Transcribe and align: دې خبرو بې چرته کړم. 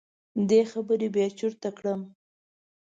دې 0.49 0.61
خبرو 0.71 1.07
بې 1.15 1.25
چرته 1.39 1.69
کړم. 1.77 2.01